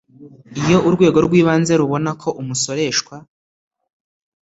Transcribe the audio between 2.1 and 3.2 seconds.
ko umusoreshwa